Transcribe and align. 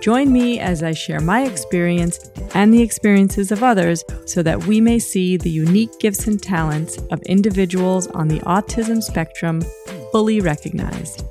Join 0.00 0.32
me 0.32 0.60
as 0.60 0.84
I 0.84 0.92
share 0.92 1.18
my 1.18 1.42
experience 1.44 2.30
and 2.54 2.72
the 2.72 2.80
experiences 2.80 3.50
of 3.50 3.64
others 3.64 4.04
so 4.26 4.44
that 4.44 4.64
we 4.64 4.80
may 4.80 5.00
see 5.00 5.36
the 5.36 5.50
unique 5.50 5.90
gifts 5.98 6.28
and 6.28 6.40
talents 6.40 6.98
of 7.10 7.20
individuals 7.22 8.06
on 8.08 8.28
the 8.28 8.38
autism 8.40 9.02
spectrum 9.02 9.60
fully 10.12 10.40
recognized. 10.40 11.24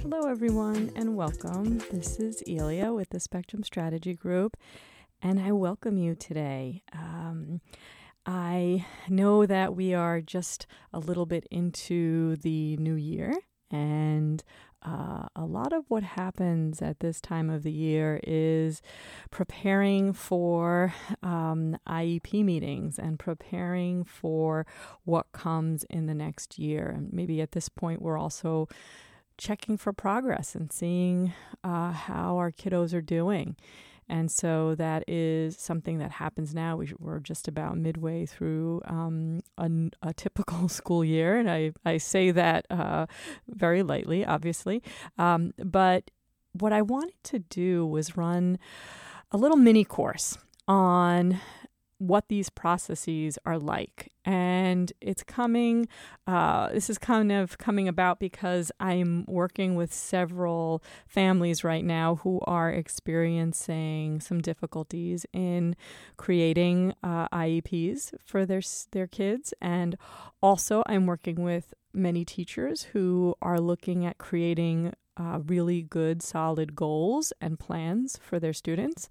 Hello, 0.00 0.28
everyone, 0.30 0.92
and 0.94 1.16
welcome. 1.16 1.78
This 1.90 2.20
is 2.20 2.40
Elia 2.46 2.92
with 2.92 3.10
the 3.10 3.18
Spectrum 3.18 3.64
Strategy 3.64 4.14
Group, 4.14 4.56
and 5.20 5.40
I 5.40 5.50
welcome 5.50 5.98
you 5.98 6.14
today. 6.14 6.84
Um, 6.92 7.60
I 8.24 8.86
know 9.08 9.46
that 9.46 9.74
we 9.74 9.94
are 9.94 10.20
just 10.20 10.66
a 10.92 10.98
little 10.98 11.26
bit 11.26 11.46
into 11.50 12.36
the 12.36 12.76
new 12.76 12.94
year, 12.94 13.34
and 13.70 14.42
uh, 14.84 15.26
a 15.36 15.44
lot 15.44 15.72
of 15.72 15.84
what 15.88 16.02
happens 16.02 16.82
at 16.82 17.00
this 17.00 17.20
time 17.20 17.48
of 17.48 17.62
the 17.62 17.72
year 17.72 18.20
is 18.24 18.82
preparing 19.30 20.12
for 20.12 20.92
um, 21.22 21.76
IEP 21.86 22.44
meetings 22.44 22.98
and 22.98 23.18
preparing 23.18 24.04
for 24.04 24.66
what 25.04 25.30
comes 25.32 25.84
in 25.88 26.06
the 26.06 26.14
next 26.14 26.58
year. 26.58 26.88
And 26.88 27.12
maybe 27.12 27.40
at 27.40 27.52
this 27.52 27.68
point, 27.68 28.02
we're 28.02 28.18
also 28.18 28.68
checking 29.38 29.76
for 29.76 29.92
progress 29.92 30.54
and 30.54 30.72
seeing 30.72 31.32
uh, 31.62 31.92
how 31.92 32.36
our 32.36 32.50
kiddos 32.50 32.92
are 32.92 33.02
doing. 33.02 33.56
And 34.08 34.30
so 34.30 34.74
that 34.74 35.04
is 35.08 35.56
something 35.56 35.98
that 35.98 36.10
happens 36.10 36.54
now. 36.54 36.76
We, 36.76 36.92
are 37.04 37.20
just 37.20 37.48
about 37.48 37.78
midway 37.78 38.26
through 38.26 38.82
um, 38.84 39.40
a, 39.58 39.70
a, 40.02 40.12
typical 40.12 40.68
school 40.80 41.04
year. 41.04 41.38
And 41.38 41.50
I, 41.50 41.72
I 41.84 41.98
say 41.98 42.30
that 42.30 42.66
uh, 42.70 43.06
very 43.48 43.82
lightly, 43.82 44.24
obviously. 44.24 44.82
Um, 45.18 45.52
but 45.58 46.10
what 46.52 46.72
I 46.72 46.82
wanted 46.82 47.14
to 47.24 47.38
do 47.38 47.86
was 47.86 48.16
run 48.16 48.58
a 49.30 49.36
little 49.36 49.56
mini 49.56 49.84
course 49.84 50.36
on 50.68 51.40
what 52.02 52.28
these 52.28 52.50
processes 52.50 53.38
are 53.46 53.58
like. 53.58 54.10
And 54.24 54.92
it's 55.00 55.22
coming, 55.22 55.88
uh, 56.26 56.70
this 56.70 56.90
is 56.90 56.98
kind 56.98 57.30
of 57.30 57.58
coming 57.58 57.86
about 57.86 58.18
because 58.18 58.72
I'm 58.80 59.24
working 59.28 59.76
with 59.76 59.92
several 59.92 60.82
families 61.06 61.62
right 61.62 61.84
now 61.84 62.16
who 62.16 62.40
are 62.44 62.70
experiencing 62.70 64.20
some 64.20 64.40
difficulties 64.40 65.26
in 65.32 65.76
creating 66.16 66.94
uh, 67.04 67.28
IEPs 67.28 68.12
for 68.24 68.44
their, 68.44 68.62
their 68.90 69.06
kids. 69.06 69.54
And 69.60 69.96
also, 70.42 70.82
I'm 70.86 71.06
working 71.06 71.42
with 71.42 71.72
many 71.94 72.24
teachers 72.24 72.82
who 72.92 73.36
are 73.40 73.60
looking 73.60 74.04
at 74.04 74.18
creating 74.18 74.92
uh, 75.16 75.40
really 75.46 75.82
good, 75.82 76.20
solid 76.22 76.74
goals 76.74 77.32
and 77.40 77.58
plans 77.58 78.18
for 78.20 78.40
their 78.40 78.52
students. 78.52 79.08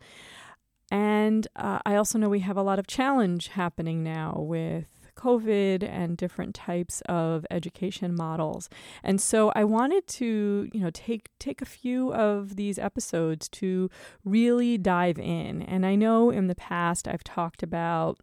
And 0.92 1.48
uh, 1.56 1.80
I 1.86 1.96
also 1.96 2.20
know 2.20 2.28
we 2.28 2.42
have 2.42 2.58
a 2.58 2.62
lot 2.62 2.78
of 2.78 2.86
challenge 2.86 3.48
happening 3.48 4.04
now 4.04 4.36
with 4.38 4.86
COVID 5.16 5.84
and 5.88 6.18
different 6.18 6.54
types 6.54 7.02
of 7.08 7.46
education 7.50 8.14
models. 8.16 8.70
And 9.04 9.22
so 9.22 9.52
I 9.56 9.64
wanted 9.64 10.06
to, 10.08 10.70
you 10.74 10.80
know, 10.82 10.90
take 10.92 11.30
take 11.40 11.62
a 11.62 11.66
few 11.66 12.14
of 12.14 12.58
these 12.58 12.78
episodes 12.78 13.48
to 13.50 13.90
really 14.26 14.78
dive 14.78 15.18
in. 15.18 15.62
And 15.62 15.86
I 15.86 15.96
know 15.96 16.30
in 16.30 16.48
the 16.48 16.56
past 16.56 17.08
I've 17.08 17.24
talked 17.24 17.64
about 17.64 18.20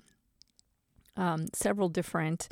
um, 1.16 1.46
several 1.54 1.88
different 1.88 2.48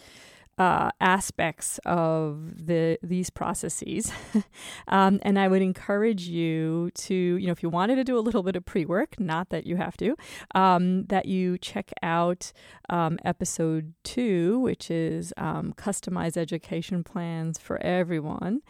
uh, 0.58 0.90
aspects 1.00 1.78
of 1.84 2.66
the 2.66 2.98
these 3.02 3.30
processes, 3.30 4.10
um, 4.88 5.20
and 5.22 5.38
I 5.38 5.48
would 5.48 5.62
encourage 5.62 6.28
you 6.28 6.90
to, 6.94 7.14
you 7.14 7.46
know, 7.46 7.52
if 7.52 7.62
you 7.62 7.68
wanted 7.68 7.96
to 7.96 8.04
do 8.04 8.18
a 8.18 8.20
little 8.20 8.42
bit 8.42 8.56
of 8.56 8.64
pre 8.64 8.84
work, 8.84 9.20
not 9.20 9.50
that 9.50 9.66
you 9.66 9.76
have 9.76 9.96
to, 9.98 10.16
um, 10.54 11.04
that 11.06 11.26
you 11.26 11.58
check 11.58 11.92
out 12.02 12.52
um, 12.88 13.18
episode 13.24 13.94
two, 14.02 14.58
which 14.60 14.90
is 14.90 15.32
um, 15.36 15.74
customized 15.76 16.36
education 16.36 17.04
plans 17.04 17.58
for 17.58 17.82
everyone. 17.82 18.60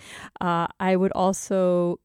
Uh, 0.40 0.66
I 0.80 0.96
would 0.96 1.12
also 1.12 2.00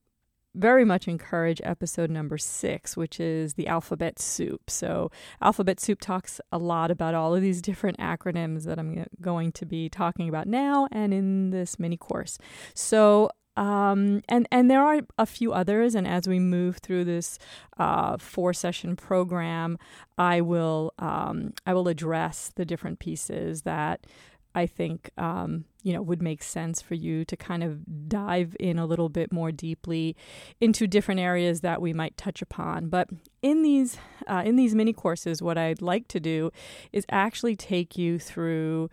very 0.53 0.83
much 0.85 1.07
encourage 1.07 1.61
episode 1.63 2.09
number 2.09 2.37
six, 2.37 2.97
which 2.97 3.19
is 3.19 3.53
the 3.53 3.67
alphabet 3.67 4.19
soup. 4.19 4.69
So, 4.69 5.11
alphabet 5.41 5.79
soup 5.79 5.99
talks 6.01 6.41
a 6.51 6.57
lot 6.57 6.91
about 6.91 7.15
all 7.15 7.35
of 7.35 7.41
these 7.41 7.61
different 7.61 7.97
acronyms 7.99 8.65
that 8.65 8.77
I'm 8.79 9.05
going 9.21 9.51
to 9.53 9.65
be 9.65 9.89
talking 9.89 10.27
about 10.29 10.47
now 10.47 10.87
and 10.91 11.13
in 11.13 11.51
this 11.51 11.79
mini 11.79 11.97
course. 11.97 12.37
So, 12.73 13.29
um, 13.57 14.21
and 14.29 14.47
and 14.51 14.71
there 14.71 14.81
are 14.81 15.01
a 15.17 15.25
few 15.25 15.51
others. 15.53 15.95
And 15.95 16.07
as 16.07 16.27
we 16.27 16.39
move 16.39 16.77
through 16.77 17.05
this 17.05 17.37
uh, 17.77 18.17
four 18.17 18.53
session 18.53 18.95
program, 18.95 19.77
I 20.17 20.41
will 20.41 20.93
um, 20.99 21.53
I 21.65 21.73
will 21.73 21.87
address 21.87 22.51
the 22.55 22.65
different 22.65 22.99
pieces 22.99 23.63
that 23.63 24.05
I 24.53 24.65
think 24.65 25.09
um, 25.17 25.65
you 25.83 25.93
know 25.93 26.01
would 26.01 26.21
make 26.21 26.43
sense 26.43 26.81
for 26.81 26.95
you 26.95 27.25
to 27.25 27.37
kind 27.37 27.63
of 27.63 28.09
dive 28.09 28.55
in 28.59 28.77
a 28.77 28.85
little 28.85 29.09
bit 29.09 29.31
more 29.31 29.51
deeply 29.51 30.15
into 30.59 30.87
different 30.87 31.19
areas 31.19 31.61
that 31.61 31.81
we 31.81 31.93
might 31.93 32.17
touch 32.17 32.41
upon. 32.41 32.89
But 32.89 33.09
in 33.41 33.63
these 33.63 33.97
uh, 34.27 34.43
in 34.45 34.55
these 34.55 34.75
mini 34.75 34.93
courses, 34.93 35.41
what 35.41 35.57
I'd 35.57 35.81
like 35.81 36.07
to 36.09 36.19
do 36.19 36.51
is 36.91 37.05
actually 37.09 37.55
take 37.55 37.97
you 37.97 38.19
through 38.19 38.89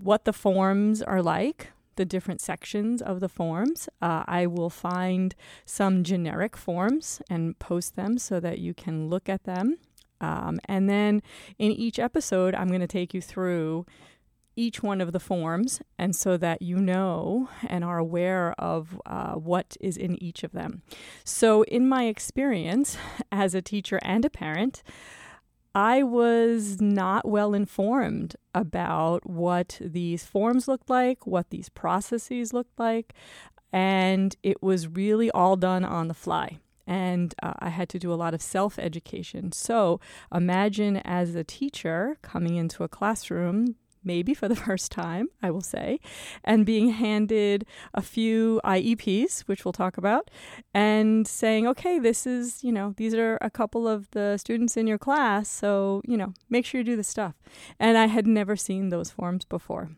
what 0.00 0.24
the 0.24 0.32
forms 0.32 1.02
are 1.02 1.22
like. 1.22 1.72
The 1.96 2.04
different 2.04 2.40
sections 2.40 3.02
of 3.02 3.18
the 3.18 3.28
forms. 3.28 3.88
Uh, 4.00 4.22
I 4.28 4.46
will 4.46 4.70
find 4.70 5.34
some 5.64 6.04
generic 6.04 6.56
forms 6.56 7.20
and 7.28 7.58
post 7.58 7.96
them 7.96 8.18
so 8.18 8.38
that 8.38 8.60
you 8.60 8.72
can 8.72 9.08
look 9.08 9.28
at 9.28 9.42
them. 9.42 9.78
Um, 10.20 10.60
and 10.66 10.88
then 10.88 11.22
in 11.58 11.72
each 11.72 11.98
episode, 11.98 12.54
I'm 12.54 12.68
going 12.68 12.80
to 12.80 12.86
take 12.86 13.14
you 13.14 13.20
through 13.20 13.86
each 14.58 14.82
one 14.82 15.00
of 15.00 15.12
the 15.12 15.20
forms, 15.20 15.80
and 15.98 16.14
so 16.16 16.36
that 16.36 16.60
you 16.60 16.76
know 16.76 17.48
and 17.68 17.84
are 17.84 17.98
aware 17.98 18.54
of 18.58 19.00
uh, 19.06 19.34
what 19.34 19.76
is 19.80 19.96
in 19.96 20.20
each 20.20 20.42
of 20.42 20.50
them. 20.52 20.82
So, 21.24 21.62
in 21.62 21.88
my 21.88 22.06
experience 22.06 22.98
as 23.30 23.54
a 23.54 23.62
teacher 23.62 24.00
and 24.02 24.24
a 24.24 24.30
parent, 24.30 24.82
I 25.74 26.02
was 26.02 26.80
not 26.80 27.28
well 27.28 27.54
informed 27.54 28.34
about 28.52 29.30
what 29.30 29.78
these 29.80 30.24
forms 30.24 30.66
looked 30.66 30.90
like, 30.90 31.24
what 31.24 31.50
these 31.50 31.68
processes 31.68 32.52
looked 32.52 32.80
like, 32.80 33.14
and 33.72 34.34
it 34.42 34.60
was 34.60 34.88
really 34.88 35.30
all 35.30 35.54
done 35.54 35.84
on 35.84 36.08
the 36.08 36.14
fly 36.14 36.58
and 36.88 37.34
uh, 37.42 37.52
I 37.58 37.68
had 37.68 37.90
to 37.90 37.98
do 37.98 38.10
a 38.10 38.16
lot 38.16 38.32
of 38.32 38.40
self 38.40 38.78
education. 38.78 39.52
So 39.52 40.00
imagine 40.34 40.96
as 41.04 41.34
a 41.34 41.44
teacher 41.44 42.16
coming 42.22 42.56
into 42.56 42.82
a 42.82 42.88
classroom 42.88 43.76
maybe 44.08 44.34
for 44.34 44.48
the 44.48 44.56
first 44.66 44.90
time, 44.90 45.28
I 45.40 45.52
will 45.52 45.60
say, 45.60 46.00
and 46.42 46.66
being 46.66 46.88
handed 46.90 47.64
a 47.94 48.02
few 48.02 48.60
IEPs, 48.64 49.42
which 49.42 49.64
we'll 49.64 49.72
talk 49.72 49.96
about, 49.98 50.30
and 50.74 51.28
saying, 51.28 51.68
okay, 51.68 52.00
this 52.00 52.26
is, 52.26 52.64
you 52.64 52.72
know, 52.72 52.94
these 52.96 53.14
are 53.14 53.38
a 53.40 53.50
couple 53.50 53.86
of 53.86 54.10
the 54.10 54.36
students 54.38 54.76
in 54.76 54.88
your 54.88 54.98
class, 54.98 55.48
so, 55.48 56.02
you 56.04 56.16
know, 56.16 56.32
make 56.48 56.64
sure 56.66 56.80
you 56.80 56.84
do 56.84 56.96
the 56.96 57.04
stuff. 57.04 57.34
And 57.78 57.96
I 57.96 58.06
had 58.06 58.26
never 58.26 58.56
seen 58.56 58.88
those 58.88 59.10
forms 59.10 59.44
before. 59.44 59.90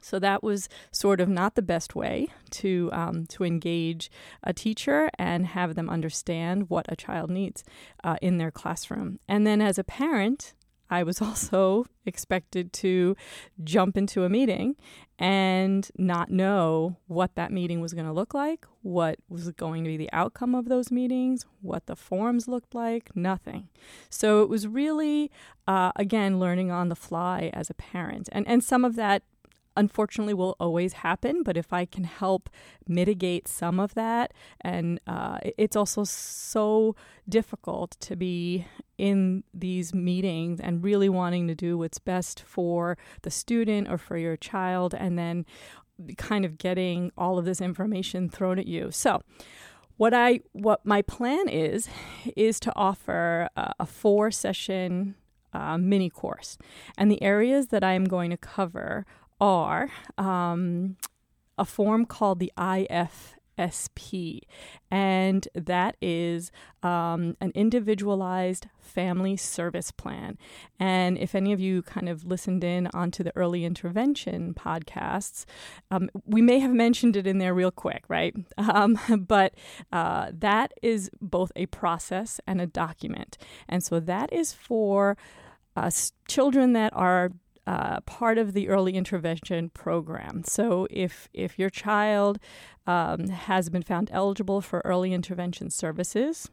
So 0.00 0.18
that 0.20 0.42
was 0.42 0.68
sort 0.90 1.20
of 1.20 1.28
not 1.28 1.54
the 1.54 1.62
best 1.62 1.94
way 1.94 2.28
to 2.50 2.88
um, 2.92 3.26
to 3.26 3.44
engage 3.44 4.10
a 4.42 4.52
teacher 4.52 5.10
and 5.18 5.46
have 5.48 5.74
them 5.74 5.90
understand 5.90 6.70
what 6.70 6.86
a 6.88 6.96
child 6.96 7.30
needs 7.30 7.64
uh, 8.04 8.16
in 8.22 8.38
their 8.38 8.50
classroom. 8.50 9.18
And 9.28 9.46
then 9.46 9.60
as 9.60 9.78
a 9.78 9.84
parent, 9.84 10.54
I 10.90 11.02
was 11.02 11.20
also 11.22 11.86
expected 12.06 12.72
to 12.74 13.16
jump 13.62 13.96
into 13.96 14.24
a 14.24 14.28
meeting 14.28 14.76
and 15.18 15.88
not 15.98 16.30
know 16.30 16.96
what 17.06 17.34
that 17.34 17.52
meeting 17.52 17.80
was 17.80 17.92
going 17.92 18.06
to 18.06 18.12
look 18.12 18.34
like, 18.34 18.66
what 18.82 19.18
was 19.28 19.50
going 19.52 19.84
to 19.84 19.88
be 19.88 19.96
the 19.96 20.10
outcome 20.12 20.54
of 20.54 20.68
those 20.68 20.90
meetings, 20.90 21.44
what 21.60 21.86
the 21.86 21.96
forms 21.96 22.46
looked 22.46 22.74
like, 22.74 23.14
nothing. 23.16 23.68
So 24.08 24.42
it 24.42 24.48
was 24.48 24.66
really, 24.66 25.30
uh, 25.66 25.92
again, 25.96 26.38
learning 26.38 26.70
on 26.70 26.88
the 26.88 26.96
fly 26.96 27.50
as 27.52 27.68
a 27.68 27.74
parent. 27.74 28.28
And, 28.32 28.46
and 28.46 28.62
some 28.62 28.84
of 28.84 28.94
that 28.96 29.22
unfortunately 29.78 30.34
will 30.34 30.56
always 30.58 30.92
happen, 30.92 31.42
but 31.44 31.56
if 31.56 31.72
I 31.72 31.84
can 31.84 32.04
help 32.04 32.50
mitigate 32.86 33.46
some 33.46 33.78
of 33.78 33.94
that, 33.94 34.34
and 34.60 35.00
uh, 35.06 35.38
it's 35.56 35.76
also 35.76 36.02
so 36.04 36.96
difficult 37.28 37.92
to 38.00 38.16
be 38.16 38.66
in 38.98 39.44
these 39.54 39.94
meetings 39.94 40.58
and 40.58 40.82
really 40.82 41.08
wanting 41.08 41.46
to 41.46 41.54
do 41.54 41.78
what's 41.78 42.00
best 42.00 42.42
for 42.42 42.98
the 43.22 43.30
student 43.30 43.88
or 43.88 43.98
for 43.98 44.18
your 44.18 44.36
child, 44.36 44.94
and 44.94 45.16
then 45.16 45.46
kind 46.16 46.44
of 46.44 46.58
getting 46.58 47.12
all 47.16 47.38
of 47.38 47.44
this 47.44 47.60
information 47.60 48.28
thrown 48.28 48.58
at 48.58 48.66
you. 48.66 48.90
So, 48.90 49.22
what 49.96 50.12
I 50.12 50.40
what 50.52 50.84
my 50.84 51.02
plan 51.02 51.48
is 51.48 51.88
is 52.36 52.58
to 52.60 52.72
offer 52.74 53.48
a, 53.56 53.72
a 53.80 53.86
four 53.86 54.30
session 54.32 55.14
uh, 55.52 55.78
mini 55.78 56.10
course, 56.10 56.58
and 56.96 57.10
the 57.10 57.22
areas 57.22 57.68
that 57.68 57.84
I 57.84 57.92
am 57.92 58.04
going 58.04 58.30
to 58.30 58.36
cover 58.36 59.06
are 59.40 59.90
um, 60.16 60.96
a 61.56 61.64
form 61.64 62.04
called 62.04 62.38
the 62.40 62.52
IF 62.58 63.34
SP, 63.58 64.46
and 64.90 65.48
that 65.54 65.96
is 66.00 66.52
um, 66.82 67.36
an 67.40 67.50
individualized 67.54 68.66
family 68.78 69.36
service 69.36 69.90
plan. 69.90 70.38
And 70.78 71.18
if 71.18 71.34
any 71.34 71.52
of 71.52 71.60
you 71.60 71.82
kind 71.82 72.08
of 72.08 72.24
listened 72.24 72.62
in 72.62 72.88
onto 72.94 73.24
the 73.24 73.36
early 73.36 73.64
intervention 73.64 74.54
podcasts, 74.54 75.44
um, 75.90 76.08
we 76.24 76.40
may 76.40 76.60
have 76.60 76.72
mentioned 76.72 77.16
it 77.16 77.26
in 77.26 77.38
there 77.38 77.54
real 77.54 77.70
quick, 77.70 78.04
right? 78.08 78.34
Um, 78.68 78.98
but 79.26 79.54
uh, 79.92 80.30
that 80.32 80.72
is 80.82 81.10
both 81.22 81.50
a 81.56 81.66
process 81.66 82.38
and 82.46 82.60
a 82.60 82.66
document. 82.66 83.38
And 83.66 83.82
so 83.82 83.98
that 83.98 84.30
is 84.30 84.52
for 84.52 85.16
uh, 85.74 85.90
children 86.28 86.74
that 86.74 86.92
are 86.94 87.32
uh, 87.68 88.00
part 88.00 88.38
of 88.38 88.54
the 88.54 88.66
early 88.66 88.94
intervention 88.94 89.68
program. 89.68 90.42
So 90.42 90.88
if 90.90 91.28
if 91.34 91.58
your 91.58 91.68
child 91.68 92.38
um, 92.86 93.28
has 93.28 93.68
been 93.68 93.82
found 93.82 94.08
eligible 94.10 94.62
for 94.62 94.80
early 94.86 95.12
intervention 95.12 95.68
services, 95.68 96.48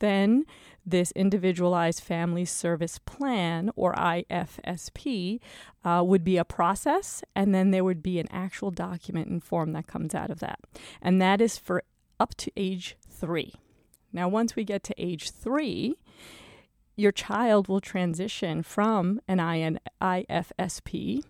then 0.00 0.44
this 0.84 1.12
individualized 1.12 2.02
family 2.02 2.44
service 2.44 2.98
plan 2.98 3.70
or 3.74 3.94
IFSP 3.94 5.40
uh, 5.82 6.02
would 6.04 6.24
be 6.24 6.36
a 6.36 6.44
process, 6.44 7.22
and 7.34 7.54
then 7.54 7.70
there 7.70 7.84
would 7.84 8.02
be 8.02 8.18
an 8.18 8.28
actual 8.30 8.70
document 8.70 9.28
and 9.28 9.42
form 9.42 9.72
that 9.72 9.86
comes 9.86 10.14
out 10.14 10.30
of 10.30 10.40
that, 10.40 10.60
and 11.00 11.22
that 11.22 11.40
is 11.40 11.56
for 11.56 11.82
up 12.18 12.34
to 12.36 12.52
age 12.54 12.96
three. 13.08 13.54
Now, 14.12 14.28
once 14.28 14.56
we 14.56 14.64
get 14.64 14.82
to 14.84 14.94
age 14.98 15.30
three, 15.30 15.96
your 16.96 17.12
child 17.12 17.68
will 17.68 17.80
transition 17.80 18.62
from 18.62 19.20
an 19.26 19.78
IFSP, 20.00 21.24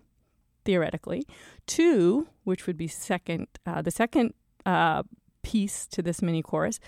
theoretically, 0.65 1.25
to, 1.67 2.27
which 2.43 2.67
would 2.67 2.77
be 2.77 2.87
second, 2.87 3.47
uh, 3.65 3.81
the 3.81 3.91
second 3.91 4.33
uh, 4.65 5.03
piece 5.43 5.87
to 5.87 6.01
this 6.01 6.21
mini 6.21 6.41
course, 6.41 6.79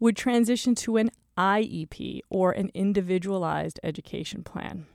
would 0.00 0.16
transition 0.16 0.74
to 0.74 0.96
an 0.96 1.10
IEP 1.36 2.20
or 2.28 2.52
an 2.52 2.70
individualized 2.74 3.80
education 3.82 4.42
plan. 4.42 4.86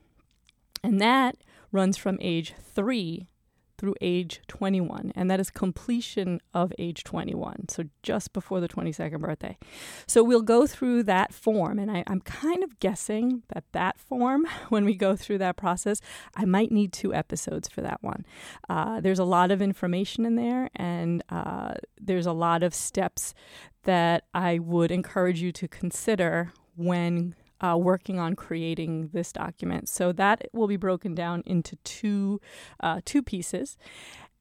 And 0.84 1.02
that 1.02 1.38
runs 1.72 1.98
from 1.98 2.18
age 2.22 2.54
three 2.74 3.28
through 3.78 3.96
age 4.02 4.42
21, 4.48 5.12
and 5.16 5.30
that 5.30 5.40
is 5.40 5.50
completion 5.50 6.40
of 6.54 6.74
age 6.80 7.04
21, 7.04 7.70
so 7.70 7.84
just 8.04 8.34
before 8.34 8.60
the 8.60 8.68
22nd 8.68 9.20
birthday. 9.20 9.58
So 10.08 10.24
we'll 10.24 10.42
go 10.42 10.66
through 10.66 11.04
that 11.04 11.34
form, 11.34 11.80
and 11.80 11.92
I, 11.92 12.04
am 12.08 12.22
kind 12.22 12.64
of 12.64 12.80
guessing 12.80 13.44
that 13.50 13.66
that 13.74 14.00
form, 14.00 14.46
when 14.70 14.86
we 14.86 14.96
go 14.96 15.16
through 15.16 15.38
that 15.40 15.58
process, 15.58 16.02
I 16.36 16.46
might 16.46 16.72
need 16.72 16.94
two 16.94 17.14
episodes 17.14 17.68
for 17.68 17.82
that 17.82 18.02
one. 18.02 18.26
Uh, 18.70 19.00
there's 19.00 19.20
a 19.20 19.26
lot 19.26 19.52
of 19.52 19.62
information 19.62 20.26
in 20.26 20.36
there, 20.36 20.70
and 20.76 21.24
uh, 21.30 21.76
there's 22.00 22.26
a 22.26 22.34
lot 22.34 22.64
of 22.64 22.74
steps 22.74 23.34
that 23.84 24.26
I 24.34 24.60
would 24.60 24.92
encourage 24.92 25.42
you 25.42 25.52
to 25.54 25.68
consider 25.68 26.52
when 26.76 27.36
uh, 27.62 27.78
working 27.78 28.20
on 28.20 28.36
creating 28.36 29.10
this 29.14 29.32
document. 29.32 29.90
So 29.90 30.12
that 30.14 30.48
will 30.54 30.68
be 30.68 30.78
broken 30.78 31.16
down 31.16 31.44
into 31.46 31.76
two 31.78 32.40
uh, 32.80 33.02
two 33.06 33.22
pieces, 33.22 33.78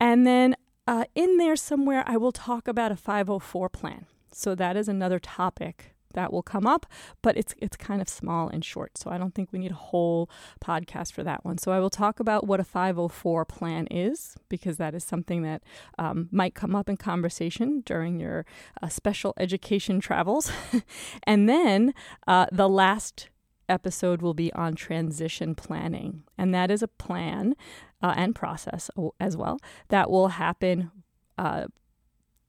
and 0.00 0.26
then 0.26 0.56
uh, 0.86 1.04
in 1.14 1.38
there 1.38 1.56
somewhere 1.56 2.04
I 2.06 2.16
will 2.16 2.32
talk 2.32 2.68
about 2.68 2.92
a 2.92 2.96
504 2.96 3.68
plan. 3.68 4.06
So 4.32 4.54
that 4.54 4.76
is 4.76 4.88
another 4.88 5.18
topic 5.18 5.95
that 6.16 6.32
will 6.32 6.42
come 6.42 6.66
up, 6.66 6.86
but 7.22 7.36
it's 7.36 7.54
it's 7.58 7.76
kind 7.76 8.02
of 8.02 8.08
small 8.08 8.48
and 8.48 8.64
short, 8.64 8.98
so 8.98 9.10
I 9.10 9.18
don't 9.18 9.34
think 9.34 9.52
we 9.52 9.60
need 9.60 9.70
a 9.70 9.74
whole 9.74 10.28
podcast 10.60 11.12
for 11.12 11.22
that 11.22 11.44
one. 11.44 11.58
So 11.58 11.70
I 11.70 11.78
will 11.78 11.90
talk 11.90 12.18
about 12.18 12.46
what 12.46 12.58
a 12.58 12.64
504 12.64 13.44
plan 13.44 13.86
is 13.90 14.36
because 14.48 14.78
that 14.78 14.94
is 14.94 15.04
something 15.04 15.42
that 15.42 15.62
um, 15.98 16.28
might 16.32 16.54
come 16.54 16.74
up 16.74 16.88
in 16.88 16.96
conversation 16.96 17.82
during 17.86 18.18
your 18.18 18.44
uh, 18.82 18.88
special 18.88 19.32
education 19.38 20.00
travels, 20.00 20.50
and 21.22 21.48
then 21.48 21.94
uh, 22.26 22.46
the 22.50 22.68
last 22.68 23.28
episode 23.68 24.22
will 24.22 24.34
be 24.34 24.52
on 24.54 24.74
transition 24.74 25.54
planning, 25.54 26.24
and 26.36 26.52
that 26.54 26.70
is 26.70 26.82
a 26.82 26.88
plan 26.88 27.54
uh, 28.02 28.14
and 28.16 28.34
process 28.34 28.90
as 29.20 29.36
well 29.36 29.58
that 29.88 30.10
will 30.10 30.28
happen 30.28 30.90
uh, 31.38 31.66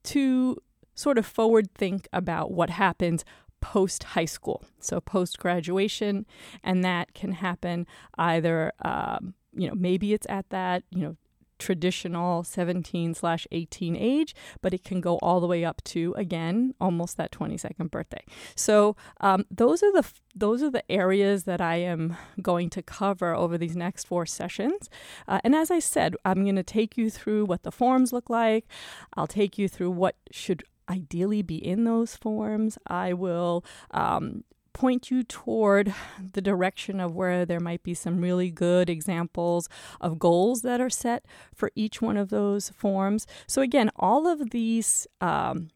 to 0.03 0.57
sort 0.97 1.17
of 1.17 1.25
forward 1.25 1.71
think 1.75 2.07
about 2.11 2.51
what 2.51 2.71
happens 2.71 3.23
post 3.61 4.03
high 4.03 4.25
school, 4.25 4.63
so 4.79 4.99
post 4.99 5.39
graduation, 5.39 6.25
and 6.63 6.83
that 6.83 7.13
can 7.13 7.33
happen 7.33 7.87
either, 8.17 8.71
um, 8.83 9.33
you 9.53 9.67
know, 9.67 9.75
maybe 9.75 10.13
it's 10.13 10.27
at 10.29 10.49
that, 10.49 10.83
you 10.91 11.01
know, 11.01 11.15
traditional 11.59 12.43
17 12.43 13.13
slash 13.13 13.47
18 13.51 13.95
age, 13.95 14.35
but 14.61 14.73
it 14.73 14.83
can 14.83 15.01
go 15.01 15.17
all 15.17 15.39
the 15.39 15.47
way 15.47 15.65
up 15.65 15.83
to 15.85 16.13
again 16.15 16.73
almost 16.79 17.17
that 17.17 17.31
22nd 17.31 17.89
birthday. 17.89 18.23
So 18.55 18.95
um, 19.21 19.45
those 19.49 19.83
are 19.83 19.91
the 19.91 20.07
those 20.35 20.61
are 20.61 20.69
the 20.69 20.89
areas 20.91 21.45
that 21.45 21.61
I 21.61 21.77
am 21.77 22.15
going 22.41 22.69
to 22.71 22.83
cover 22.83 23.33
over 23.33 23.57
these 23.57 23.75
next 23.75 24.05
four 24.05 24.25
sessions. 24.25 24.89
Uh, 25.27 25.39
and 25.43 25.55
as 25.55 25.71
I 25.71 25.79
said, 25.79 26.15
I'm 26.23 26.43
going 26.43 26.57
to 26.57 26.63
take 26.63 26.97
you 26.97 27.09
through 27.09 27.45
what 27.45 27.63
the 27.63 27.71
forms 27.71 28.13
look 28.13 28.29
like. 28.29 28.67
I'll 29.15 29.27
take 29.27 29.57
you 29.57 29.67
through 29.67 29.91
what 29.91 30.15
should 30.31 30.63
ideally 30.89 31.41
be 31.41 31.57
in 31.57 31.83
those 31.83 32.15
forms. 32.15 32.77
I 32.87 33.13
will 33.13 33.63
um, 33.91 34.43
point 34.73 35.09
you 35.09 35.23
toward 35.23 35.93
the 36.33 36.41
direction 36.41 36.99
of 36.99 37.15
where 37.15 37.45
there 37.45 37.59
might 37.59 37.83
be 37.83 37.93
some 37.93 38.21
really 38.21 38.51
good 38.51 38.89
examples 38.89 39.67
of 39.99 40.19
goals 40.19 40.61
that 40.61 40.79
are 40.79 40.89
set 40.89 41.25
for 41.53 41.71
each 41.75 42.01
one 42.01 42.15
of 42.15 42.29
those 42.29 42.69
forms. 42.69 43.25
So 43.47 43.61
again, 43.61 43.89
all 43.95 44.27
of 44.27 44.51
these 44.51 45.07
um, 45.19 45.69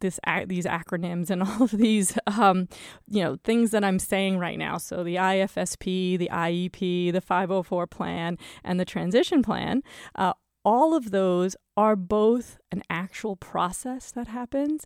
this 0.00 0.20
these 0.46 0.66
acronyms 0.66 1.30
and 1.30 1.42
all 1.44 1.62
of 1.62 1.70
these 1.70 2.18
um, 2.26 2.68
you 3.06 3.22
know 3.22 3.38
things 3.44 3.70
that 3.70 3.84
I'm 3.84 3.98
saying 3.98 4.38
right 4.38 4.58
now. 4.58 4.78
So 4.78 5.04
the 5.04 5.16
IFSP, 5.16 6.18
the 6.18 6.28
IEP, 6.32 7.12
the 7.12 7.20
504 7.20 7.86
plan, 7.86 8.38
and 8.64 8.78
the 8.78 8.84
transition 8.84 9.42
plan. 9.42 9.82
Uh, 10.14 10.32
all 10.68 10.94
of 10.94 11.12
those 11.12 11.56
are 11.78 11.96
both 11.96 12.58
an 12.70 12.82
actual 12.90 13.36
process 13.36 14.10
that 14.10 14.26
happens 14.26 14.84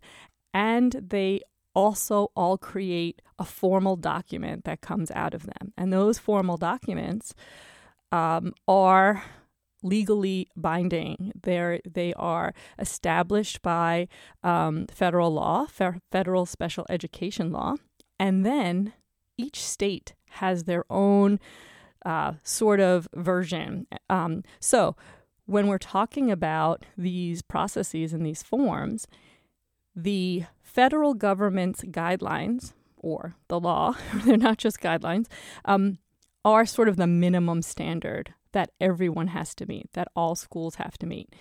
and 0.55 0.93
they 0.93 1.41
also 1.75 2.29
all 2.37 2.57
create 2.57 3.21
a 3.37 3.45
formal 3.45 3.97
document 3.97 4.63
that 4.65 4.81
comes 4.81 5.11
out 5.11 5.35
of 5.35 5.43
them. 5.45 5.73
And 5.77 5.93
those 5.93 6.21
formal 6.21 6.57
documents 6.57 7.35
um, 8.13 8.53
are 8.69 9.25
legally 9.83 10.47
binding. 10.55 11.33
They're, 11.43 11.81
they 11.85 12.15
are 12.15 12.55
established 12.79 13.61
by 13.63 14.07
um, 14.45 14.87
federal 14.87 15.33
law, 15.33 15.67
fe- 15.67 15.99
federal 16.13 16.47
special 16.47 16.87
education 16.91 17.51
law, 17.51 17.75
and 18.21 18.47
then 18.47 18.93
each 19.37 19.61
state 19.61 20.15
has 20.43 20.63
their 20.63 20.85
own 20.89 21.41
uh, 22.07 22.35
sort 22.45 22.79
of 22.79 23.09
version. 23.17 23.89
Um, 24.09 24.45
so, 24.61 24.95
when 25.53 25.67
we're 25.67 25.77
talking 25.77 26.31
about 26.31 26.87
these 26.97 27.43
processes 27.43 28.15
and 28.15 28.25
these 28.25 28.43
forms, 28.43 29.07
the 29.95 30.45
federal 30.63 31.13
government's 31.13 31.83
guidelines, 31.83 32.73
or 32.97 33.37
the 33.49 33.61
law, 33.61 33.95
they're 34.25 34.39
not 34.39 34.57
just 34.57 34.81
guidelines, 34.81 35.27
um, 35.67 35.99
are 36.43 36.65
sort 36.65 36.89
of 36.89 36.97
the 36.97 37.07
minimum 37.07 37.61
standard 37.61 38.33
that 38.53 38.71
everyone 38.81 39.29
has 39.29 39.55
to 39.55 39.67
meet, 39.67 39.93
that 39.93 40.09
all 40.17 40.35
schools 40.35 40.77
have 40.77 40.97
to 40.97 41.07
meet. 41.07 41.35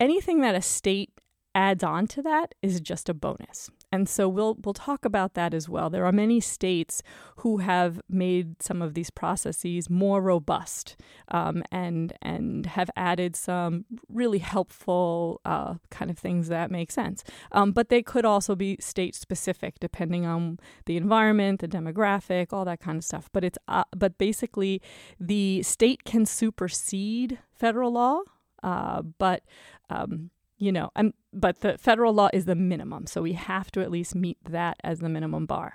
Anything 0.00 0.40
that 0.40 0.56
a 0.56 0.62
state 0.62 1.12
adds 1.54 1.84
on 1.84 2.08
to 2.08 2.22
that 2.22 2.54
is 2.62 2.80
just 2.80 3.08
a 3.08 3.14
bonus. 3.14 3.70
And 3.90 4.08
so 4.08 4.28
we'll 4.28 4.56
we'll 4.62 4.74
talk 4.74 5.04
about 5.04 5.34
that 5.34 5.54
as 5.54 5.68
well. 5.68 5.88
There 5.88 6.04
are 6.04 6.12
many 6.12 6.40
states 6.40 7.02
who 7.36 7.58
have 7.58 8.00
made 8.08 8.62
some 8.62 8.82
of 8.82 8.94
these 8.94 9.10
processes 9.10 9.88
more 9.88 10.20
robust 10.20 10.96
um, 11.28 11.62
and 11.72 12.12
and 12.20 12.66
have 12.66 12.90
added 12.96 13.34
some 13.34 13.86
really 14.08 14.38
helpful 14.38 15.40
uh, 15.44 15.74
kind 15.90 16.10
of 16.10 16.18
things 16.18 16.48
that 16.48 16.70
make 16.70 16.90
sense. 16.90 17.24
Um, 17.52 17.72
but 17.72 17.88
they 17.88 18.02
could 18.02 18.26
also 18.26 18.54
be 18.54 18.76
state 18.80 19.14
specific 19.14 19.78
depending 19.80 20.26
on 20.26 20.58
the 20.84 20.96
environment, 20.96 21.60
the 21.60 21.68
demographic, 21.68 22.52
all 22.52 22.66
that 22.66 22.80
kind 22.80 22.98
of 22.98 23.04
stuff. 23.04 23.30
But 23.32 23.44
it's 23.44 23.58
uh, 23.68 23.84
but 23.96 24.18
basically 24.18 24.82
the 25.18 25.62
state 25.62 26.04
can 26.04 26.26
supersede 26.26 27.38
federal 27.54 27.92
law 27.92 28.20
uh, 28.62 29.02
but 29.02 29.42
um, 29.90 30.30
you 30.58 30.72
know, 30.72 30.90
and 30.96 31.14
but 31.32 31.60
the 31.60 31.78
federal 31.78 32.12
law 32.12 32.28
is 32.32 32.44
the 32.44 32.54
minimum, 32.54 33.06
so 33.06 33.22
we 33.22 33.34
have 33.34 33.70
to 33.72 33.80
at 33.80 33.90
least 33.90 34.14
meet 34.14 34.38
that 34.44 34.76
as 34.82 34.98
the 34.98 35.08
minimum 35.08 35.46
bar. 35.46 35.74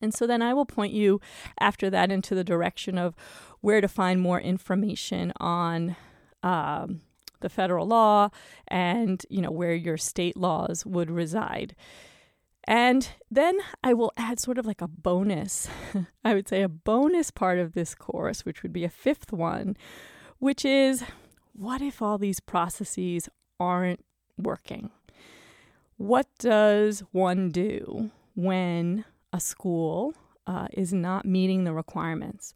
And 0.00 0.12
so 0.14 0.26
then 0.26 0.42
I 0.42 0.54
will 0.54 0.66
point 0.66 0.92
you 0.92 1.20
after 1.60 1.90
that 1.90 2.10
into 2.10 2.34
the 2.34 2.44
direction 2.44 2.98
of 2.98 3.14
where 3.60 3.80
to 3.80 3.88
find 3.88 4.20
more 4.20 4.40
information 4.40 5.32
on 5.38 5.96
um, 6.42 7.02
the 7.40 7.48
federal 7.48 7.86
law 7.86 8.30
and 8.66 9.24
you 9.28 9.42
know 9.42 9.50
where 9.50 9.74
your 9.74 9.96
state 9.96 10.36
laws 10.36 10.86
would 10.86 11.10
reside. 11.10 11.76
And 12.64 13.08
then 13.28 13.58
I 13.82 13.92
will 13.92 14.12
add 14.16 14.38
sort 14.38 14.56
of 14.56 14.66
like 14.66 14.80
a 14.80 14.88
bonus, 14.88 15.68
I 16.24 16.32
would 16.32 16.48
say 16.48 16.62
a 16.62 16.68
bonus 16.68 17.30
part 17.30 17.58
of 17.58 17.74
this 17.74 17.94
course, 17.94 18.44
which 18.44 18.62
would 18.62 18.72
be 18.72 18.84
a 18.84 18.88
fifth 18.88 19.32
one, 19.32 19.76
which 20.38 20.64
is 20.64 21.02
what 21.52 21.82
if 21.82 22.00
all 22.00 22.18
these 22.18 22.38
processes 22.40 23.28
aren't 23.62 24.04
working? 24.36 24.90
What 25.96 26.26
does 26.40 27.04
one 27.12 27.50
do 27.50 28.10
when 28.34 29.04
a 29.32 29.38
school 29.38 30.14
uh, 30.48 30.66
is 30.72 30.92
not 30.92 31.24
meeting 31.24 31.62
the 31.62 31.72
requirements? 31.72 32.54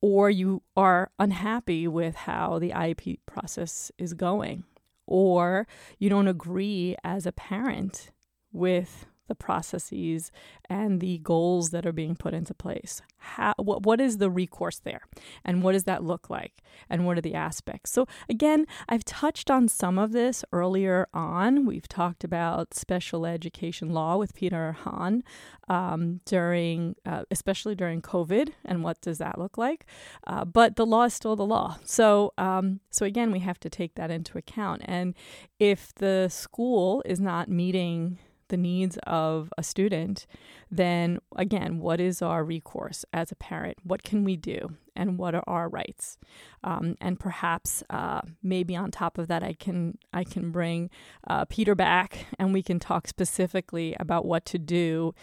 Or 0.00 0.30
you 0.30 0.62
are 0.76 1.10
unhappy 1.18 1.86
with 1.86 2.14
how 2.14 2.58
the 2.58 2.70
IEP 2.70 3.18
process 3.26 3.92
is 3.98 4.14
going, 4.14 4.64
or 5.06 5.66
you 5.98 6.08
don't 6.08 6.28
agree 6.28 6.96
as 7.04 7.26
a 7.26 7.32
parent 7.32 8.10
with 8.52 9.06
the 9.28 9.34
processes 9.34 10.32
and 10.68 11.00
the 11.00 11.18
goals 11.18 11.70
that 11.70 11.86
are 11.86 11.92
being 11.92 12.16
put 12.16 12.34
into 12.34 12.54
place. 12.54 13.02
How, 13.18 13.54
what, 13.56 13.84
what 13.84 14.00
is 14.00 14.18
the 14.18 14.30
recourse 14.30 14.78
there? 14.78 15.02
And 15.44 15.62
what 15.62 15.72
does 15.72 15.84
that 15.84 16.04
look 16.04 16.30
like? 16.30 16.62
And 16.88 17.04
what 17.04 17.18
are 17.18 17.22
the 17.22 17.34
aspects? 17.34 17.92
So, 17.92 18.06
again, 18.28 18.66
I've 18.88 19.04
touched 19.04 19.50
on 19.50 19.68
some 19.68 19.98
of 19.98 20.12
this 20.12 20.44
earlier 20.52 21.08
on. 21.12 21.66
We've 21.66 21.88
talked 21.88 22.24
about 22.24 22.74
special 22.74 23.26
education 23.26 23.90
law 23.90 24.16
with 24.16 24.34
Peter 24.34 24.72
Hahn 24.72 25.24
um, 25.68 26.20
during, 26.24 26.96
uh, 27.04 27.24
especially 27.30 27.74
during 27.74 28.00
COVID, 28.02 28.50
and 28.64 28.82
what 28.82 29.00
does 29.00 29.18
that 29.18 29.38
look 29.38 29.58
like? 29.58 29.84
Uh, 30.26 30.44
but 30.44 30.76
the 30.76 30.86
law 30.86 31.04
is 31.04 31.14
still 31.14 31.36
the 31.36 31.46
law. 31.46 31.78
So, 31.84 32.32
um, 32.38 32.80
so 32.90 33.04
again, 33.04 33.32
we 33.32 33.40
have 33.40 33.60
to 33.60 33.70
take 33.70 33.94
that 33.96 34.10
into 34.10 34.38
account. 34.38 34.82
And 34.84 35.14
if 35.58 35.94
the 35.94 36.28
school 36.28 37.02
is 37.04 37.20
not 37.20 37.48
meeting 37.48 38.18
the 38.48 38.56
needs 38.56 38.98
of 39.06 39.52
a 39.56 39.62
student, 39.62 40.26
then 40.70 41.18
again, 41.36 41.78
what 41.78 42.00
is 42.00 42.22
our 42.22 42.44
recourse 42.44 43.04
as 43.12 43.30
a 43.32 43.36
parent? 43.36 43.78
What 43.82 44.02
can 44.02 44.24
we 44.24 44.36
do? 44.36 44.76
And 44.96 45.16
what 45.16 45.34
are 45.34 45.44
our 45.46 45.68
rights? 45.68 46.18
Um, 46.64 46.96
and 47.00 47.20
perhaps 47.20 47.84
uh, 47.88 48.22
maybe 48.42 48.74
on 48.74 48.90
top 48.90 49.16
of 49.16 49.28
that, 49.28 49.42
I 49.42 49.52
can 49.52 49.96
I 50.12 50.24
can 50.24 50.50
bring 50.50 50.90
uh, 51.26 51.44
Peter 51.44 51.74
back, 51.74 52.26
and 52.38 52.52
we 52.52 52.62
can 52.62 52.80
talk 52.80 53.06
specifically 53.06 53.94
about 54.00 54.24
what 54.24 54.44
to 54.46 54.58
do 54.58 55.14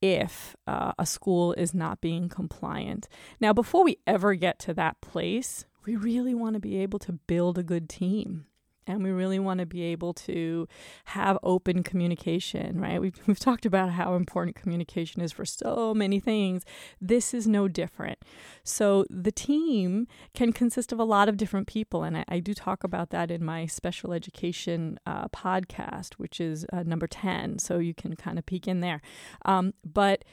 if 0.00 0.54
uh, 0.66 0.92
a 0.98 1.06
school 1.06 1.54
is 1.54 1.74
not 1.74 2.00
being 2.00 2.28
compliant. 2.28 3.08
Now, 3.40 3.52
before 3.52 3.82
we 3.82 3.98
ever 4.06 4.34
get 4.34 4.58
to 4.60 4.74
that 4.74 5.00
place, 5.00 5.64
we 5.84 5.96
really 5.96 6.34
want 6.34 6.54
to 6.54 6.60
be 6.60 6.78
able 6.78 6.98
to 7.00 7.12
build 7.12 7.58
a 7.58 7.62
good 7.62 7.88
team 7.88 8.46
and 8.86 9.02
we 9.02 9.10
really 9.10 9.38
want 9.38 9.60
to 9.60 9.66
be 9.66 9.82
able 9.82 10.14
to 10.14 10.68
have 11.06 11.38
open 11.42 11.82
communication 11.82 12.80
right? 12.80 13.00
We've, 13.00 13.18
we've 13.26 13.38
talked 13.38 13.66
about 13.66 13.90
how 13.90 14.14
important 14.14 14.56
communication 14.56 15.22
is 15.22 15.32
for 15.32 15.44
so 15.44 15.94
many 15.94 16.20
things. 16.20 16.64
This 17.00 17.34
is 17.34 17.46
no 17.46 17.68
different. 17.68 18.18
So 18.64 19.04
the 19.10 19.32
team 19.32 20.06
can 20.34 20.52
consist 20.52 20.92
of 20.92 20.98
a 20.98 21.04
lot 21.04 21.28
of 21.28 21.36
different 21.36 21.66
people 21.66 22.02
and 22.02 22.16
i, 22.18 22.24
I 22.28 22.40
do 22.40 22.54
talk 22.54 22.84
about 22.84 23.10
that 23.10 23.30
in 23.30 23.44
my 23.44 23.66
special 23.66 24.12
education 24.12 24.98
uh, 25.06 25.28
podcast 25.28 26.14
which 26.14 26.40
is 26.40 26.66
uh, 26.72 26.82
number 26.82 27.06
10 27.06 27.58
so 27.58 27.78
you 27.78 27.94
can 27.94 28.16
kind 28.16 28.38
of 28.38 28.46
peek 28.46 28.68
in 28.68 28.80
there. 28.80 29.00
Um, 29.44 29.74
but 29.84 30.24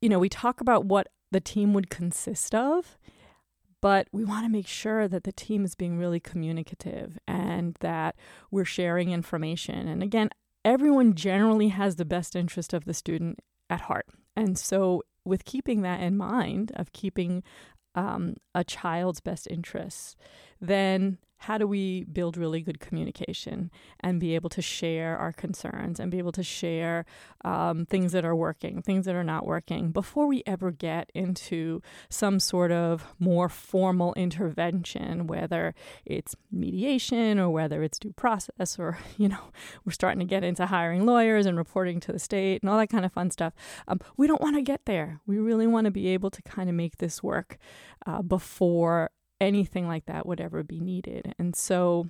you 0.00 0.08
know 0.08 0.18
we 0.18 0.28
talk 0.28 0.60
about 0.60 0.86
what 0.86 1.08
the 1.30 1.40
team 1.40 1.74
would 1.74 1.90
consist 1.90 2.54
of 2.54 2.98
but 3.80 4.08
we 4.12 4.24
want 4.24 4.44
to 4.44 4.50
make 4.50 4.66
sure 4.66 5.08
that 5.08 5.24
the 5.24 5.32
team 5.32 5.64
is 5.64 5.74
being 5.74 5.98
really 5.98 6.20
communicative 6.20 7.18
and 7.26 7.76
that 7.80 8.16
we're 8.50 8.64
sharing 8.64 9.10
information. 9.10 9.88
And 9.88 10.02
again, 10.02 10.30
everyone 10.64 11.14
generally 11.14 11.68
has 11.68 11.96
the 11.96 12.04
best 12.04 12.36
interest 12.36 12.72
of 12.72 12.84
the 12.84 12.94
student 12.94 13.40
at 13.68 13.82
heart. 13.82 14.06
And 14.36 14.58
so, 14.58 15.02
with 15.24 15.44
keeping 15.44 15.82
that 15.82 16.00
in 16.00 16.16
mind, 16.16 16.72
of 16.76 16.92
keeping 16.92 17.42
um, 17.94 18.36
a 18.54 18.64
child's 18.64 19.20
best 19.20 19.46
interests, 19.48 20.16
then 20.60 21.18
how 21.40 21.56
do 21.56 21.66
we 21.66 22.04
build 22.04 22.36
really 22.36 22.60
good 22.60 22.80
communication 22.80 23.70
and 24.00 24.20
be 24.20 24.34
able 24.34 24.50
to 24.50 24.60
share 24.60 25.16
our 25.16 25.32
concerns 25.32 25.98
and 25.98 26.10
be 26.10 26.18
able 26.18 26.32
to 26.32 26.42
share 26.42 27.06
um, 27.46 27.86
things 27.86 28.12
that 28.12 28.26
are 28.26 28.36
working, 28.36 28.82
things 28.82 29.06
that 29.06 29.14
are 29.14 29.24
not 29.24 29.46
working 29.46 29.90
before 29.90 30.26
we 30.26 30.42
ever 30.46 30.70
get 30.70 31.10
into 31.14 31.80
some 32.10 32.38
sort 32.40 32.70
of 32.70 33.06
more 33.18 33.48
formal 33.48 34.12
intervention, 34.14 35.26
whether 35.26 35.74
it's 36.04 36.36
mediation 36.52 37.38
or 37.38 37.48
whether 37.48 37.82
it's 37.82 37.98
due 37.98 38.12
process 38.12 38.78
or, 38.78 38.98
you 39.16 39.28
know, 39.28 39.50
we're 39.86 39.92
starting 39.92 40.20
to 40.20 40.26
get 40.26 40.44
into 40.44 40.66
hiring 40.66 41.06
lawyers 41.06 41.46
and 41.46 41.56
reporting 41.56 42.00
to 42.00 42.12
the 42.12 42.18
state 42.18 42.62
and 42.62 42.68
all 42.68 42.76
that 42.76 42.88
kind 42.90 43.06
of 43.06 43.12
fun 43.14 43.30
stuff. 43.30 43.54
Um, 43.88 43.98
we 44.18 44.26
don't 44.26 44.42
want 44.42 44.56
to 44.56 44.62
get 44.62 44.84
there. 44.84 45.20
We 45.26 45.38
really 45.38 45.66
want 45.66 45.86
to 45.86 45.90
be 45.90 46.08
able 46.08 46.30
to 46.32 46.42
kind 46.42 46.68
of 46.68 46.74
make 46.74 46.98
this 46.98 47.22
work 47.22 47.56
uh, 48.06 48.20
before 48.20 49.10
anything 49.40 49.86
like 49.86 50.06
that 50.06 50.26
would 50.26 50.40
ever 50.40 50.62
be 50.62 50.80
needed. 50.80 51.34
And 51.38 51.56
so 51.56 52.06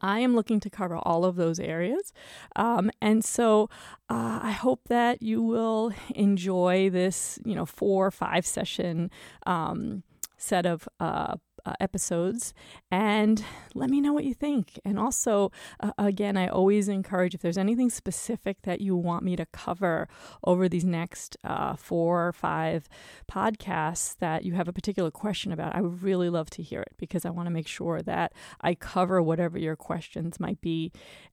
I 0.00 0.20
am 0.20 0.34
looking 0.34 0.60
to 0.60 0.70
cover 0.70 0.96
all 0.96 1.24
of 1.24 1.36
those 1.36 1.58
areas. 1.58 2.12
Um, 2.54 2.90
and 3.00 3.24
so 3.24 3.70
uh, 4.10 4.40
I 4.42 4.50
hope 4.52 4.88
that 4.88 5.22
you 5.22 5.42
will 5.42 5.92
enjoy 6.14 6.90
this, 6.90 7.38
you 7.44 7.54
know, 7.54 7.66
four 7.66 8.06
or 8.06 8.10
five 8.10 8.46
session 8.46 9.10
um, 9.46 10.02
set 10.46 10.66
of 10.66 10.88
uh, 11.00 11.36
uh, 11.66 11.72
episodes 11.80 12.54
and 12.90 13.44
let 13.74 13.90
me 13.90 14.00
know 14.00 14.12
what 14.12 14.24
you 14.24 14.32
think. 14.32 14.78
And 14.84 14.98
also, 14.98 15.50
uh, 15.80 15.90
again, 15.98 16.36
I 16.36 16.46
always 16.46 16.88
encourage 16.88 17.34
if 17.34 17.42
there's 17.42 17.58
anything 17.58 17.90
specific 17.90 18.62
that 18.62 18.80
you 18.80 18.96
want 18.96 19.24
me 19.24 19.34
to 19.36 19.46
cover 19.46 20.08
over 20.44 20.68
these 20.68 20.84
next 20.84 21.36
uh, 21.42 21.74
four 21.74 22.28
or 22.28 22.32
five 22.32 22.88
podcasts 23.30 24.16
that 24.18 24.44
you 24.44 24.54
have 24.54 24.68
a 24.68 24.72
particular 24.72 25.10
question 25.10 25.52
about, 25.52 25.74
I 25.74 25.80
would 25.80 26.02
really 26.02 26.30
love 26.30 26.50
to 26.50 26.62
hear 26.62 26.82
it 26.82 26.94
because 26.98 27.24
I 27.24 27.30
want 27.30 27.46
to 27.46 27.52
make 27.52 27.68
sure 27.68 28.00
that 28.02 28.32
I 28.60 28.74
cover 28.74 29.20
whatever 29.20 29.58
your 29.58 29.76
questions 29.76 30.38
might 30.38 30.60
be. 30.60 30.92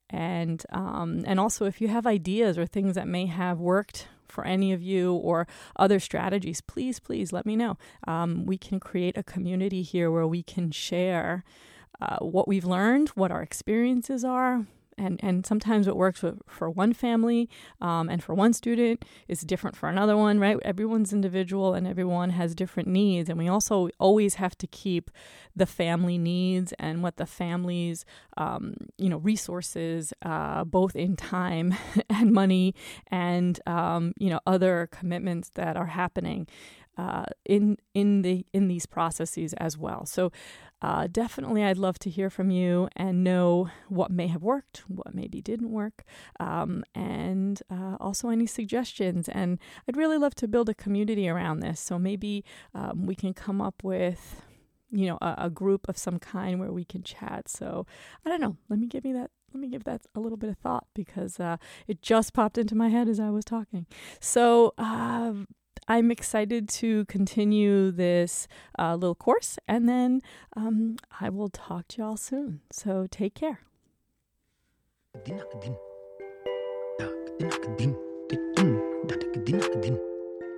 And 0.10 0.64
um, 0.72 1.24
and 1.26 1.40
also, 1.40 1.66
if 1.66 1.82
you 1.82 1.88
have 1.88 2.06
ideas 2.06 2.58
or 2.58 2.66
things 2.66 2.96
that 2.96 3.08
may 3.08 3.26
have 3.26 3.60
worked 3.60 4.08
for 4.34 4.44
any 4.46 4.74
of 4.74 4.82
you 4.82 5.14
or 5.14 5.48
other 5.76 6.00
strategies, 6.00 6.60
please, 6.60 7.00
please 7.00 7.32
let 7.32 7.46
me 7.46 7.56
know. 7.56 7.78
Um, 8.08 8.46
we 8.46 8.58
can 8.58 8.80
create 8.80 9.18
a 9.18 9.24
community 9.24 9.84
here 9.84 10.10
where 10.12 10.28
we 10.28 10.44
can 10.44 10.72
share 10.72 11.44
uh, 12.02 12.18
what 12.18 12.48
we've 12.48 12.66
learned, 12.66 13.10
what 13.10 13.32
our 13.32 13.42
experiences 13.42 14.26
are, 14.26 14.66
and 14.98 15.20
and 15.24 15.46
sometimes 15.46 15.88
what 15.88 15.96
works 15.96 16.20
for, 16.20 16.36
for 16.48 16.70
one 16.70 16.94
family 16.94 17.50
um, 17.82 18.10
and 18.10 18.24
for 18.24 18.34
one 18.34 18.54
student 18.54 19.04
is 19.28 19.42
different 19.42 19.76
for 19.76 19.90
another 19.90 20.16
one 20.16 20.40
right 20.40 20.58
everyone's 20.64 21.14
individual 21.14 21.74
and 21.74 21.88
everyone 21.88 22.32
has 22.32 22.56
different 22.56 22.88
needs 22.88 23.30
and 23.30 23.38
we 23.38 23.48
also 23.48 23.90
always 24.00 24.36
have 24.36 24.58
to 24.58 24.68
keep 24.68 25.10
the 25.56 25.66
family 25.66 26.18
needs 26.18 26.74
and 26.80 27.04
what 27.04 27.18
the 27.18 27.26
family's 27.26 28.06
um, 28.38 28.76
you 28.98 29.10
know 29.10 29.18
resources 29.18 30.14
uh, 30.24 30.64
both 30.64 30.96
in 30.96 31.16
time 31.16 31.74
and 32.10 32.32
money 32.32 32.74
and 33.08 33.60
um, 33.68 34.14
you 34.18 34.30
know 34.30 34.40
other 34.46 34.88
commitments 34.92 35.50
that 35.56 35.78
are 35.78 35.88
happening 35.88 36.48
uh, 36.98 37.26
in 37.46 37.78
in 37.94 38.22
the 38.22 38.46
in 38.54 38.68
these 38.68 38.86
processes 38.86 39.54
as 39.54 39.78
well. 39.78 40.06
So 40.06 40.32
uh, 40.84 41.08
definitely, 41.10 41.64
I'd 41.64 41.78
love 41.78 41.98
to 42.00 42.10
hear 42.10 42.30
from 42.30 42.52
you 42.52 42.90
and 42.94 43.24
know 43.24 43.70
what 43.88 44.12
may 44.12 44.28
have 44.28 44.44
worked, 44.44 44.84
what 44.90 45.16
maybe 45.16 45.42
didn't 45.42 45.72
work, 45.72 46.04
um, 46.42 46.84
and 46.94 47.62
uh, 47.72 47.96
also 48.02 48.28
any 48.28 48.46
suggestions. 48.46 49.30
And 49.30 49.60
I'd 49.88 49.96
really 49.96 50.18
love 50.18 50.36
to 50.36 50.48
build 50.48 50.68
a 50.68 50.74
community 50.74 51.30
around 51.30 51.62
this. 51.62 51.80
So 51.80 51.98
maybe 51.98 52.44
um, 52.76 53.06
we 53.06 53.16
can 53.16 53.34
come 53.34 53.62
up 53.62 53.82
with 53.82 54.42
you 54.92 55.08
know 55.08 55.18
a, 55.22 55.36
a, 55.46 55.50
group 55.50 55.88
of 55.90 55.98
some 55.98 56.20
kind 56.20 56.60
where 56.60 56.72
we 56.72 56.86
can 56.86 57.02
chat 57.02 57.50
so 57.50 57.84
i 58.24 58.30
don't 58.30 58.40
know 58.40 58.58
let 58.70 58.78
me 58.78 58.86
give 58.86 59.04
me 59.04 59.12
that 59.12 59.32
let 59.52 59.60
me 59.60 59.68
give 59.68 59.86
that 59.86 60.02
a 60.14 60.20
little 60.20 60.38
bit 60.38 60.52
of 60.52 60.58
thought 60.60 60.86
because 60.94 61.40
uh, 61.40 61.58
it 61.88 62.04
just 62.04 62.32
popped 62.32 62.60
into 62.60 62.76
my 62.76 62.90
head 62.90 63.10
as 63.10 63.20
i 63.20 63.32
was 63.32 63.44
talking 63.44 63.88
so 64.20 64.72
uh, 64.78 65.34
I'm 65.88 66.12
excited 66.12 66.70
to 66.70 67.06
continue 67.06 67.92
this 67.92 68.48
uh, 68.80 68.96
little 68.96 69.16
course, 69.16 69.58
and 69.68 69.88
then 69.88 70.22
um, 70.56 70.98
I 71.20 71.30
will 71.30 71.50
talk 71.50 71.88
to 71.90 72.02
y'all 72.02 72.18
soon. 72.18 72.62
So 72.72 73.08
take 73.10 73.36
care. 73.36 73.60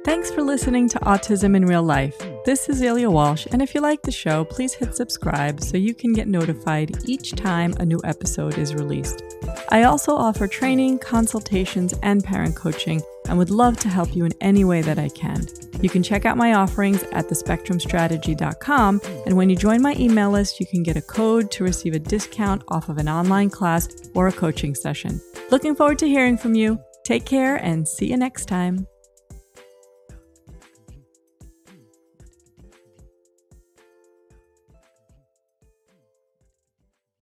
Thanks 0.05 0.29
for 0.29 0.43
listening 0.43 0.87
to 0.89 0.99
Autism 0.99 1.55
in 1.55 1.65
Real 1.65 1.81
Life. 1.81 2.15
This 2.45 2.69
is 2.69 2.81
Ilya 2.81 3.09
Walsh, 3.09 3.47
and 3.51 3.61
if 3.61 3.73
you 3.73 3.81
like 3.81 4.03
the 4.03 4.11
show, 4.11 4.45
please 4.45 4.73
hit 4.75 4.95
subscribe 4.95 5.61
so 5.61 5.77
you 5.77 5.95
can 5.95 6.13
get 6.13 6.27
notified 6.27 6.95
each 7.05 7.31
time 7.31 7.73
a 7.79 7.85
new 7.85 7.99
episode 8.03 8.59
is 8.59 8.75
released. 8.75 9.23
I 9.69 9.83
also 9.83 10.15
offer 10.15 10.47
training, 10.47 10.99
consultations, 10.99 11.95
and 12.03 12.23
parent 12.23 12.55
coaching 12.55 13.01
and 13.27 13.37
would 13.37 13.49
love 13.49 13.77
to 13.77 13.89
help 13.89 14.15
you 14.15 14.25
in 14.25 14.33
any 14.41 14.63
way 14.63 14.81
that 14.81 14.99
I 14.99 15.09
can. 15.09 15.45
You 15.81 15.89
can 15.89 16.03
check 16.03 16.25
out 16.25 16.37
my 16.37 16.53
offerings 16.53 17.03
at 17.11 17.27
thespectrumstrategy.com, 17.27 19.01
and 19.25 19.37
when 19.37 19.49
you 19.49 19.55
join 19.55 19.81
my 19.81 19.95
email 19.97 20.31
list, 20.31 20.59
you 20.59 20.65
can 20.65 20.83
get 20.83 20.97
a 20.97 21.01
code 21.01 21.51
to 21.51 21.63
receive 21.63 21.93
a 21.93 21.99
discount 21.99 22.63
off 22.69 22.89
of 22.89 22.97
an 22.97 23.09
online 23.09 23.49
class 23.49 23.87
or 24.13 24.27
a 24.27 24.31
coaching 24.31 24.75
session. 24.75 25.21
Looking 25.51 25.75
forward 25.75 25.99
to 25.99 26.07
hearing 26.07 26.37
from 26.37 26.55
you. 26.55 26.79
Take 27.03 27.25
care 27.25 27.57
and 27.57 27.87
see 27.87 28.09
you 28.09 28.17
next 28.17 28.45
time. 28.45 28.87